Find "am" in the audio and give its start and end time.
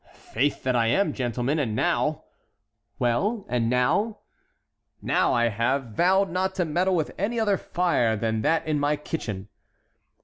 0.87-1.13